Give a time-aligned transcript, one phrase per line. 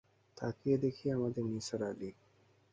[0.37, 2.09] তাকিয়ে দেখি আমাদের নিসার আলি।